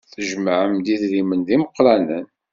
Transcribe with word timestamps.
Tjemɛem-d 0.13 0.85
idrimen 0.95 1.41
d 1.47 1.49
imeqranen. 1.55 2.25